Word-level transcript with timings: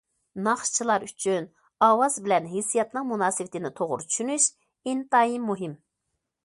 ناخشىچىلار 0.45 1.03
ئۈچۈن 1.07 1.45
ئاۋاز 1.89 2.15
بىلەن 2.27 2.47
ھېسسىياتنىڭ 2.55 3.07
مۇناسىۋىتىنى 3.11 3.73
توغرا 3.81 4.09
چۈشىنىش 4.09 4.53
ئىنتايىن 4.93 5.49
مۇھىم. 5.53 5.83